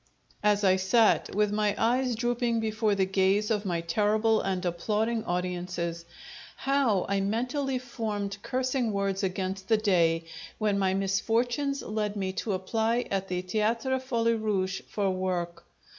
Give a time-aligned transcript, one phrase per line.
[0.41, 5.23] As I sat with my eyes drooping before the gaze of my terrible and applauding
[5.25, 6.05] audiences,
[6.55, 10.23] how I mentally formed cursing words against the day
[10.57, 15.65] when my misfortunes led me to apply at the Theatre Folie Rouge for work!